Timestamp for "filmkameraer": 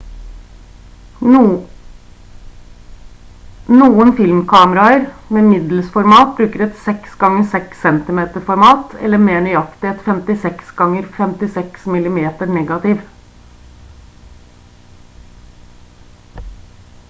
4.19-5.03